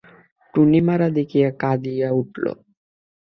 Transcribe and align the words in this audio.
টুনি 0.53 0.79
মারা 0.87 1.07
দেখিয়া 1.17 1.49
কঁদিয়া 1.61 2.09
উঠিল। 2.19 2.45